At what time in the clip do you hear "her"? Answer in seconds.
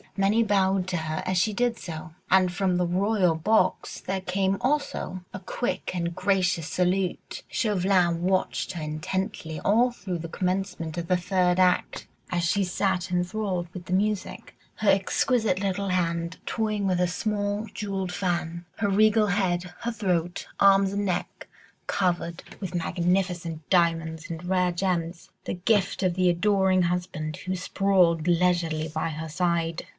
0.97-1.23, 8.73-8.81, 14.75-14.89, 18.77-18.89, 19.81-19.91, 29.09-29.29